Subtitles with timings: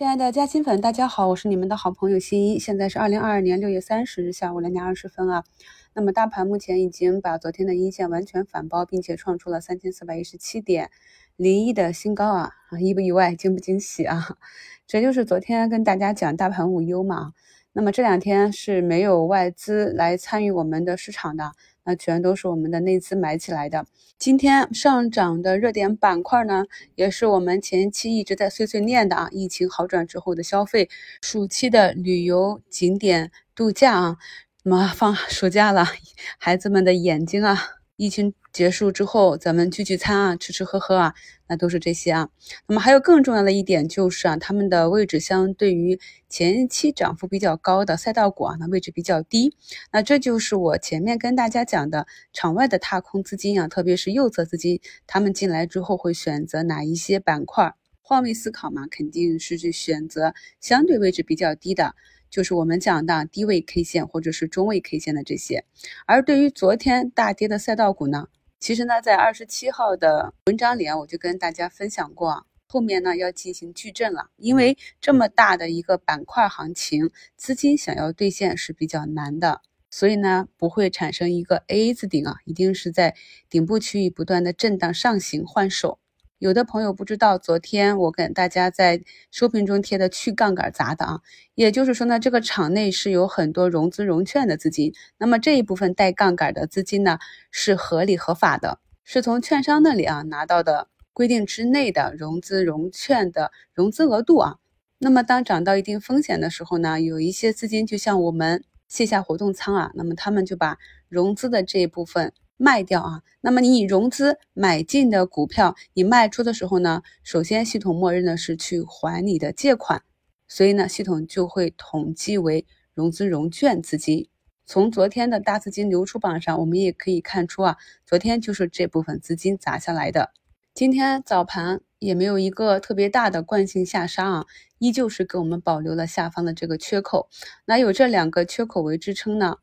[0.00, 2.58] 亲爱的嘉兴粉，大家好，我是你们的好朋友新一。
[2.58, 5.44] 现在是二零二二年六月三十日下午两点二十分啊。
[5.92, 10.90] 那么大盘目前已经把昨天的阴线完全反包，并且创出了三千四百一十七点
[11.36, 12.32] 零一的新高！
[12.32, 12.50] 啊，
[12.80, 14.38] 意不意外，惊不惊喜啊？
[14.86, 17.34] 这就是昨天跟大家讲大盘无忧嘛。
[17.74, 21.52] 那么这两天是没有外资来参与我们的市场的。
[21.96, 23.86] 全都是我们的内资买起来的。
[24.18, 29.28] 今天上涨的热点板块呢，也是我们前期一直在碎碎念的啊。
[29.32, 30.90] 疫情好转之后的消费，
[31.22, 34.16] 暑期的旅游景点度假啊，
[34.64, 35.86] 那么放暑假了，
[36.38, 37.56] 孩子们的眼睛啊，
[38.00, 38.32] 疫情。
[38.52, 41.14] 结束之后，咱们聚聚餐啊，吃吃喝喝啊，
[41.46, 42.30] 那都是这些啊。
[42.66, 49.54] 那么还有更重要的一点就是啊，他们的位置相对于前期涨幅比较高的赛道股啊，那位置比较低。
[49.92, 57.74] 那这就是我前面跟大家讲的场外的踏空资金啊，特别是右侧资金，他们进来之后会选择哪一些板块？
[58.00, 61.94] 换位思考嘛，肯定是去选择相对位置比较低的。
[62.30, 65.64] 就是我们讲的低位 K 线或者是中位 K 线的这些。
[66.06, 68.28] 而对于昨天大跌的赛道股呢？
[68.58, 83.16] 其实呢，在二十七号的文章里啊，我就跟大家分享过，后面呢要进行矩阵了，因为这么大的一个板块行情，资金想要兑现是比较难的，所以呢不会产生一个 A 字顶啊，一定是在
[83.48, 85.98] 顶部区域不断的震荡上行换手。
[86.40, 91.20] 有的朋友不知道，昨天我跟大家在收评中贴的去杠杆砸的啊？
[91.54, 97.18] 也就是说呢，这个场内是有很多融资融券的资金，那么这一部分带杠杆的资金呢，
[97.50, 104.56] 是合理合法的，是从券商那里啊拿到的规定之内的融资融券的融资额度啊。
[104.96, 110.78] 那么当涨到一定风险的时候呢，有一些资金就像我们线下活动仓啊，那么他们就把
[111.10, 112.32] 融资的这一部分。
[112.62, 120.02] 卖掉啊，那么你以融资买进的股票，你卖出的时候呢，首先系统默认的是去还你的借款，
[120.46, 124.28] 所以呢，系统就会统计为融资融券资金。
[124.66, 130.30] 从昨天的大资金流出榜上，我们也可以看出啊，昨天就是这部分资金砸下来的。
[130.74, 134.46] 今天早盘也没有一个特别大的惯性下杀啊，
[134.78, 137.30] 依旧是给我们保留了下方的这个缺口。
[137.64, 139.56] 那有这两个缺口为支撑呢？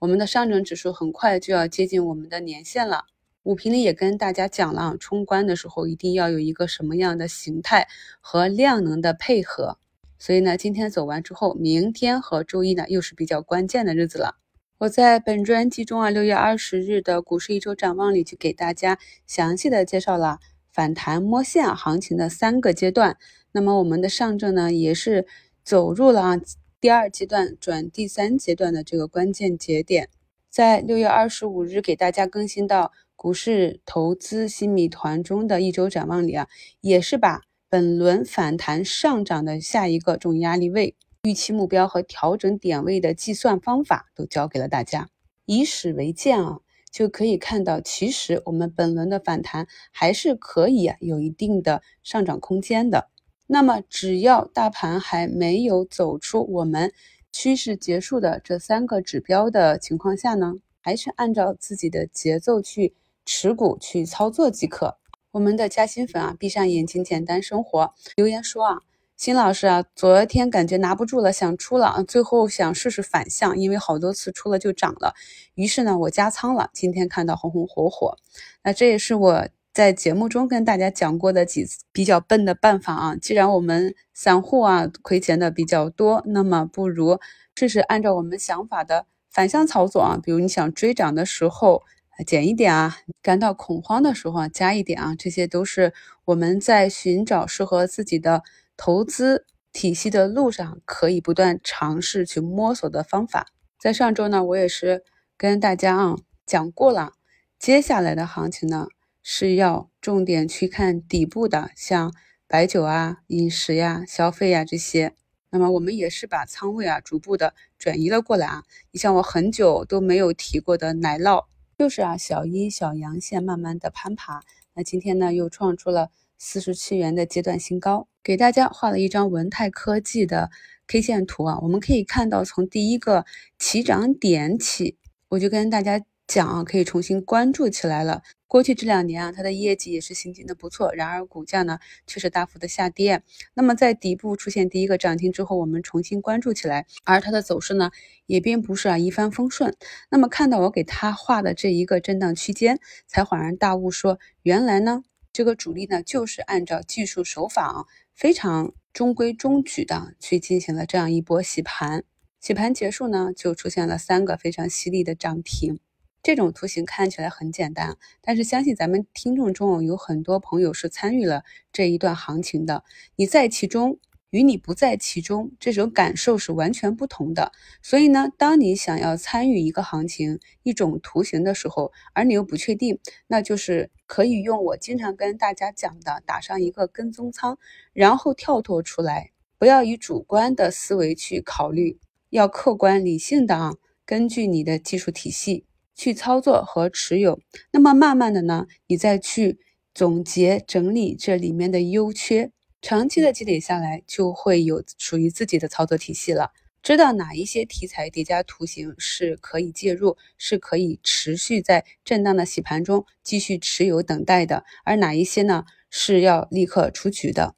[0.00, 3.04] 我们的上证指数很快就要接近我们的年线了。
[3.42, 7.86] 五评里也跟大家讲了，冲关的时候一定要有一个什么样的形态
[8.22, 9.76] 和量能的配合。
[10.18, 14.36] 所以呢，今天走完之后，明天和周一呢又是比较关键的日子了。
[14.78, 20.38] 我在本专辑中啊，六月二十日的股市一周展望里就给大家详细的介绍了
[20.72, 23.18] 反弹摸线行情的三个阶段。
[23.52, 25.26] 那么我们的上证呢，也是
[25.62, 26.40] 走入了啊。
[26.80, 30.08] 第二阶段转第三阶段的这个关键节点，
[30.48, 36.48] 在六月二十五日给大家更新到股市投资新米团中的一周展望里啊，
[36.80, 45.10] 也是把本轮反弹上涨的下一个重压力位、预期目标和调整点位的计算方法都教给了大家。
[45.44, 53.10] 以史为鉴啊，就可以看到，其实我们本轮的反弹还是可以啊，有一定的上涨空间的。
[53.52, 56.92] 那么，只要大盘还没有走出我们
[57.32, 62.94] 趋势结束的这三个指标的情况下呢，还是按照自己的节奏去
[63.26, 64.98] 持股去操作即可。
[65.32, 67.92] 我们的嘉兴粉啊，闭上眼睛简单生活。
[68.14, 68.78] 留言说啊，
[69.16, 75.12] 新老师啊，昨天感觉拿不住了，想出了，最后想试试反向，因为好多次出了就涨了，
[75.54, 76.70] 于是呢，我加仓了。
[76.72, 78.16] 今天看到红红火火，
[78.62, 79.48] 那这也是我。
[79.72, 87.20] 在节目中跟大家讲过的几比较笨的办法啊，既然我们散户啊亏钱的比较多，那么不如
[87.54, 90.18] 试试按照我们想法的反向操作啊。
[90.20, 91.84] 比如你想追涨的时候
[92.26, 95.94] 减一点啊，感到恐慌的时候啊加一点啊，这些都是
[96.24, 98.42] 我们在寻找适合自己的
[98.76, 103.46] 投资体系的路上可以不断尝试去摸索的方法。
[103.78, 105.04] 在上周呢，我也是
[105.36, 107.12] 跟大家啊讲过了，
[107.56, 108.88] 接下来的行情呢。
[109.22, 112.14] 是要重点去看底部的，像
[112.46, 115.14] 白酒啊、饮食呀、消费呀这些。
[115.50, 118.62] 那么我们也是把仓位啊逐步的转移了过来啊。
[118.92, 121.46] 你像我很久都没有提过的奶酪，
[121.76, 124.42] 就是啊小阴小阳线慢慢的攀爬。
[124.74, 130.50] 那今天呢又创出了四十七元的阶段新高，给大家画了一张文泰科技的
[130.86, 131.58] K 线图啊。
[131.60, 133.26] 我们可以看到从第一个
[133.58, 134.96] 起涨点起，
[135.28, 136.00] 我就跟大家
[136.30, 138.22] 讲啊，可以重新关注起来了。
[138.46, 143.24] 过去这两年啊，它的业绩也是行情的不错，然而股价呢却是大幅的下跌。
[143.52, 147.90] 那么在底部出现第一个涨停之后，我们重新关注起来，而它的走势呢
[148.26, 149.74] 也并不是啊一帆风顺。
[150.08, 152.78] 那么看到我给它画的这一个震荡区间，
[153.08, 162.04] 才恍然大悟，说原来呢这个主力呢就是按照技术手法啊非常中规中矩的去进行了这样一波洗盘。
[162.40, 165.80] 洗盘结束呢，就出现了三个非常犀利的涨停。
[166.22, 172.84] 这种图形看起来很简单，但是相信咱们听众中有很多朋友是参与了这一段行情的。
[173.16, 177.52] 你在其中，与你不在其中，这种感受是完全不同的。
[177.82, 187.58] 所以呢，当你想要参与一个行情、一种图形的时候，而你又不确定，那就是可以用我经常跟大家讲的，打上一个跟踪仓，
[187.94, 195.64] 然后跳脱出来，不要以主观的思维去考虑，要客观理性的啊，根据你的技术体系。
[196.00, 197.38] 去操作和持有，
[197.72, 199.58] 那么慢慢的呢，你再去
[199.92, 202.50] 总结整理这里面的优缺，
[202.80, 206.52] 长期的积累下来，就会有属于自己的操作体系了。
[206.82, 217.54] 知道哪一些题材叠加图形是可以介入，是可以持续在震荡的洗盘中继续持有等待的，而哪一些呢是要立刻出局的。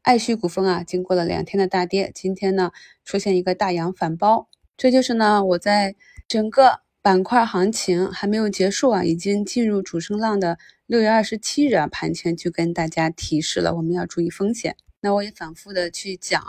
[0.00, 2.70] 爱旭股份啊，经过了两天的大跌，今天呢
[3.04, 4.48] 出现一个大阳反包，
[4.78, 5.94] 这就是呢我在
[6.26, 6.80] 整个。
[7.02, 10.56] 板块行情还没有结束啊，已经进入主升浪的
[10.86, 14.76] 六月二十七日啊，盘前就跟大家提示了，我们要注意风险。
[15.00, 16.40] 那我也反复的去讲，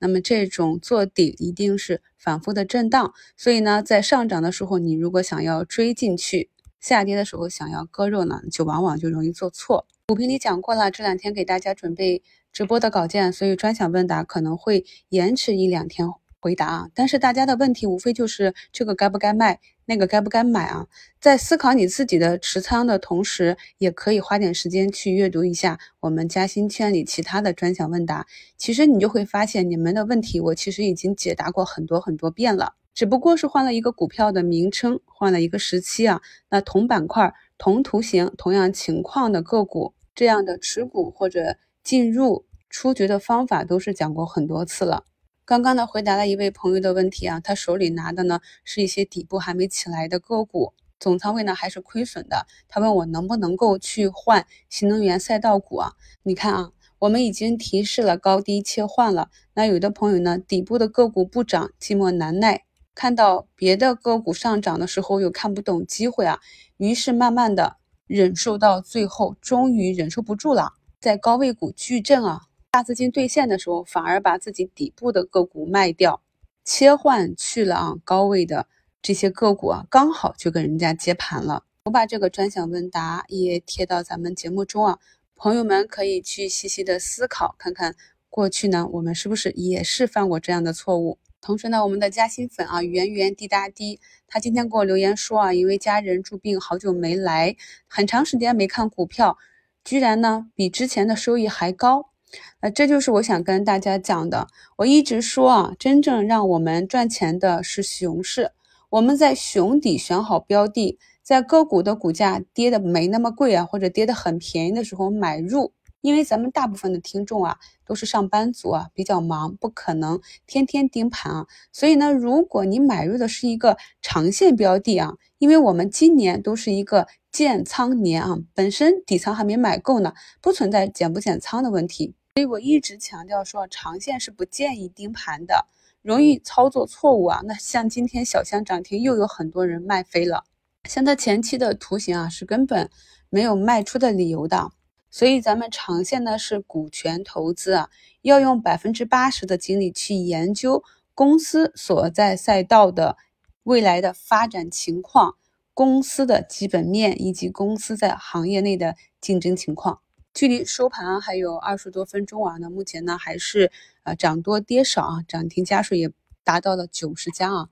[0.00, 9.86] 那么这种做底一定是反复的震荡，所以呢，在上涨的时候，你如果想要追进去，下跌的时候想要割肉呢，就往往就容易做错。
[10.08, 12.22] 股评里讲过了，这两天给大家准备
[12.52, 16.06] 直播的稿件，所以专享问答可能会延迟一两天。
[16.42, 16.88] 回答啊！
[16.92, 20.88] 但是大家的问题无非就是这个该不该卖，那个该不该买啊？
[21.20, 28.26] 在思考你自己的持仓的同时，也可以花点时间去阅读一下我们嘉兴圈里其他的专享问答。
[28.56, 36.20] 其实你就会发现，你们的问题我其实已经解答过很多很多遍了，只不过是换了一个股票的名称，换了一个时期啊。
[36.50, 45.04] 那同板块、同图形、同样情况的个股，这样的持股或者进入出局的方法，都是讲过很多次了。
[45.44, 52.46] 刚刚呢，回答了一位朋友的问题啊，他手里拿的呢是一些底部还没起来的个股，总仓位呢还是亏损的。
[52.68, 55.94] 他问我能不能够去换新能源赛道股啊？
[56.22, 59.30] 你看啊，我们已经提示了高低切换了。
[59.54, 62.62] 那有的朋友呢，底部的个股不涨，寂寞难耐，
[62.94, 66.38] 看到别的个股上涨的时候又看不懂机会啊，
[66.76, 72.42] 于是慢慢的忍受到最后，终于忍受不住了，在高位股巨震啊。
[72.72, 76.22] 大资金兑现的时候，反而把自己底部的个股卖掉，
[76.64, 78.66] 切换去了啊高位的
[79.02, 81.64] 这些个股啊，刚好就跟人家接盘了。
[81.84, 84.98] 我把这个专享问答也贴到咱们节目中啊，
[85.36, 87.94] 朋友们可以去细细的思考，看看
[88.30, 91.18] 过去呢，我们是不是也是犯过这样的错误？
[91.42, 97.54] 同时呢，我们的嘉兴粉啊，圆圆滴答滴，他今天给我留言说啊，因为家人住病，好久没来，
[97.86, 99.36] 很长时间没看股票，
[99.84, 102.11] 居然呢比之前的收益还高。
[102.60, 104.48] 那这就是我想跟大家讲的。
[104.76, 108.52] 我一直说啊，真正让我们赚钱的是熊市。
[108.90, 115.72] 我们在熊底选好标的，在个股的股价跌的没那么贵啊，或者跌的很便宜的时候买入。
[116.02, 121.46] 因为咱们大部分的听众啊都是上班族啊，比较忙，不可能天天盯盘啊。
[121.72, 132.14] 所以呢，如果你买入的是一个长线标的啊，因为我们今年都是一个建仓年啊，本身底仓还没买够呢，不存在减不减仓的问题。
[132.34, 135.66] 所以我一直强调说，长线是不建议盯盘的，
[136.00, 137.42] 容易操作错误啊。
[137.44, 140.44] 那像今天小箱涨停，又有很多人卖飞了。
[140.84, 142.88] 像它前期的图形啊，是根本
[143.28, 144.70] 没有卖出的理由的。
[145.10, 147.90] 所以咱们长线呢是股权投资啊，
[148.22, 150.82] 要用百分之八十的精力去研究
[151.14, 153.18] 公司所在赛道的
[153.64, 155.36] 未来的发展情况、
[155.74, 160.00] 公司的基本面以及公司在行业内的竞争情况。
[160.34, 163.70] 距离收盘还有二十多分钟啊，那目前呢还是
[164.02, 166.10] 呃涨多跌少啊，涨停家数也
[166.42, 167.68] 达到了九十家啊，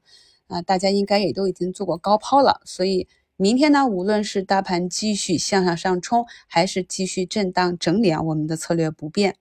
[0.47, 9.37] 啊大家应该也都已经做过高抛了，所以明天呢，无论是大盘继续向上上冲，还是继续震荡整理啊，我们的策略不变。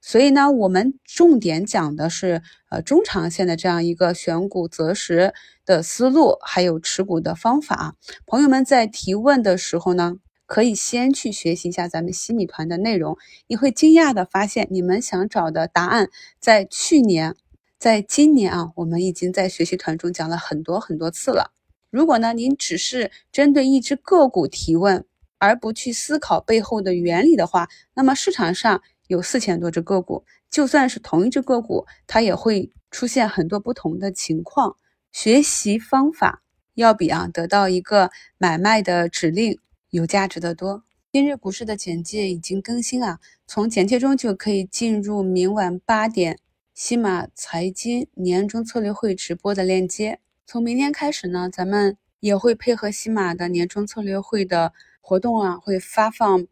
[0.00, 5.32] 所以呢，我们重点讲的是呃中长线的这样一个选股择时
[5.64, 7.94] 的思路，还有持股的方法。
[8.26, 10.16] 朋友们在提问的时候呢。
[10.46, 17.34] 可以先去学习一下咱们西米团的内容，你会惊讶的发现，你们想找的答案，在去年，
[17.78, 21.52] 在今年啊，我们已经在学习团中讲了很多很多次了。
[21.90, 25.04] 如果呢，您只是针对一只个股提问，
[25.38, 34.76] 而不去思考背后的原理的话，那么市场上有四千多只个股，就算是同一只个股，它也会出现很多不同的情况。
[35.12, 36.42] 学习方法
[36.74, 39.58] 要比啊得到一个买卖的指令。
[39.94, 40.82] 有价值的多。
[41.12, 46.40] 今日股市的简介已经更新啊，从简介中就可以进入明晚八点
[46.74, 50.18] 西马财经年终策略会直播的链接。
[50.44, 56.44] 从明天开始呢，咱们也会配合西马的年终策略会的活动啊，会发放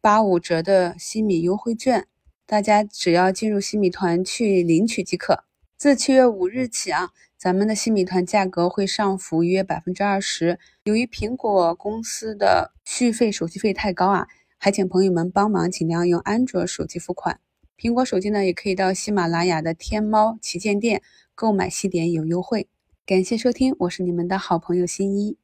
[0.00, 2.06] 八五折的西米优惠券，
[2.46, 5.44] 大家只要进入西米团去领取即可。
[5.78, 10.58] 自七月五日起啊，咱们的新米团价格会上浮约百分之二十。
[10.84, 17.40] 由于苹果公司的续费手续费太高啊，还请朋友们帮忙尽量用安卓手机付款。
[17.76, 21.02] 苹果手机呢，也可以到喜马拉雅的天猫旗舰店
[21.34, 22.68] 购买西点有优惠。
[23.04, 25.36] 感谢收听，我是你们的好朋友新一。